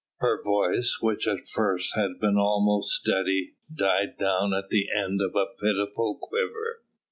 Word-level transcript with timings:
Her 0.17 0.41
voice, 0.41 0.97
which 0.99 1.27
at 1.27 1.45
first 1.45 1.93
had 1.95 2.19
been 2.19 2.35
almost 2.35 2.89
steady, 2.89 3.53
died 3.71 4.17
down 4.17 4.51
at 4.51 4.69
the 4.69 4.89
end 4.91 5.21
in 5.21 5.31
a 5.39 5.61
pitiful 5.61 6.17
quiver. 6.19 6.81